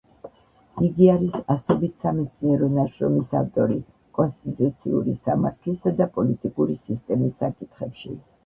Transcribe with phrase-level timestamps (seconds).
[0.85, 3.77] იგი არის ასობით სამეცნიერო ნაშრომის ავტორი
[4.21, 8.17] კონსტიტუციური სამართლისა და პოლიტიკური სისტემის საკითხებში.